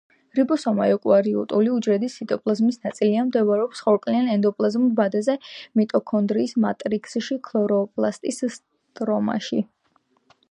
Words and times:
რიბოსომა 0.37 0.85
ეუკარიოტულ 0.91 1.67
უჯრედის 1.73 2.13
ციტოპლაზმის 2.21 2.79
ნაწილია, 2.85 3.25
მდებარეობს 3.27 3.83
ხორკლიან 3.87 4.31
ენდოპლაზმურ 4.35 4.95
ბადეზე, 4.99 5.35
მიტოქონდრიის 5.81 6.55
მატრიქსში, 6.65 7.37
ქლოროპლასტის 7.49 8.41
სტრომაში. 8.57 9.61